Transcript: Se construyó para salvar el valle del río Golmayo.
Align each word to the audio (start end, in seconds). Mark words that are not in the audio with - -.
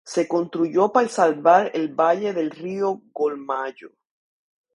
Se 0.03 0.27
construyó 0.27 0.91
para 0.91 1.07
salvar 1.09 1.69
el 1.75 1.93
valle 1.93 2.33
del 2.33 2.49
río 2.49 3.03
Golmayo. 3.13 3.91